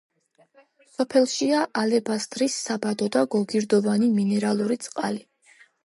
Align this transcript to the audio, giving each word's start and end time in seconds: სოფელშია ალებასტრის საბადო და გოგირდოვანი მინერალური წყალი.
სოფელშია 0.93 1.59
ალებასტრის 1.83 2.57
საბადო 2.65 3.13
და 3.19 3.25
გოგირდოვანი 3.39 4.13
მინერალური 4.19 4.85
წყალი. 4.89 5.29